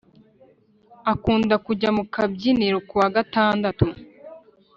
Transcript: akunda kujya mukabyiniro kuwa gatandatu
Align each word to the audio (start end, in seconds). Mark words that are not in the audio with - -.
akunda 1.13 1.55
kujya 1.65 1.89
mukabyiniro 1.97 2.77
kuwa 2.87 3.07
gatandatu 3.15 3.85